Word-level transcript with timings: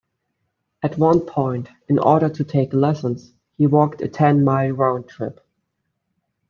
At 0.81 0.97
one 0.97 1.19
point, 1.19 1.69
in 1.87 1.99
order 1.99 2.27
to 2.27 2.43
take 2.43 2.73
lessons, 2.73 3.33
he 3.55 3.67
walked 3.67 4.01
a 4.01 4.07
ten-mile 4.07 4.71
round 4.71 5.07
trip. 5.07 5.39